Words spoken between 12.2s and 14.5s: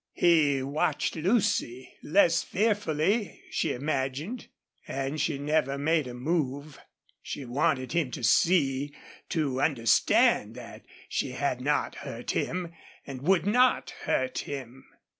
him and would not hurt